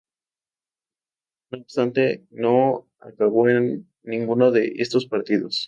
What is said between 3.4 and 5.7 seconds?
en ninguno de estos partidos.